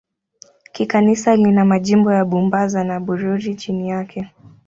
Kikanisa 0.71 1.35
lina 1.35 1.65
majimbo 1.65 2.11
ya 2.13 2.25
Bubanza 2.29 2.79
na 2.89 2.97
Bururi 3.05 3.51
chini 3.61 3.89
yake. 3.93 4.29